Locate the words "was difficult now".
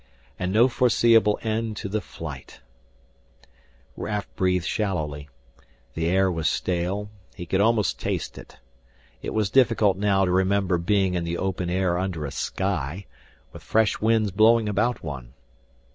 9.31-10.25